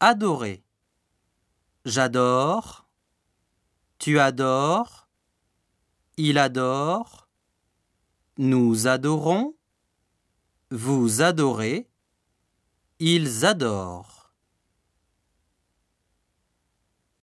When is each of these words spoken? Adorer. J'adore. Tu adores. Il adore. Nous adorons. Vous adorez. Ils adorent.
Adorer. 0.00 0.62
J'adore. 1.86 2.86
Tu 3.98 4.18
adores. 4.18 5.08
Il 6.18 6.36
adore. 6.36 7.28
Nous 8.36 8.86
adorons. 8.86 9.56
Vous 10.70 11.22
adorez. 11.22 11.88
Ils 12.98 13.46
adorent. 13.46 14.15